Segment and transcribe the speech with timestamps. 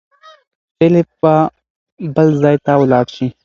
[0.77, 1.33] فېلېپ به
[2.15, 3.27] بل ځای ته ولاړ شي.